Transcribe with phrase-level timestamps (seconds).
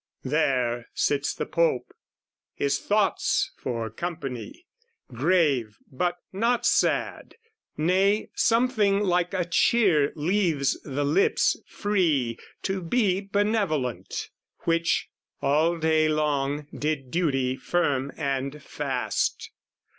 [0.23, 1.93] There sits the Pope,
[2.55, 4.65] his thoughts for company;
[5.13, 7.35] Grave but not sad,
[7.77, 15.07] nay, something like a cheer Leaves the lips free to be benevolent, Which,
[15.39, 19.51] all day long, did duty firm and fast.